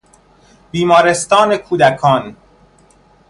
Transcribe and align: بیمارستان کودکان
بیمارستان 0.71 1.57
کودکان 1.57 2.35